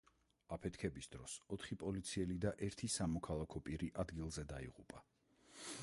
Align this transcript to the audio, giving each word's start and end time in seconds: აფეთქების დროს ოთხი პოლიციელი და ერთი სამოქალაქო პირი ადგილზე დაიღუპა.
აფეთქების 0.55 1.09
დროს 1.15 1.35
ოთხი 1.57 1.77
პოლიციელი 1.83 2.39
და 2.47 2.55
ერთი 2.69 2.91
სამოქალაქო 2.95 3.63
პირი 3.69 3.91
ადგილზე 4.05 4.49
დაიღუპა. 4.55 5.05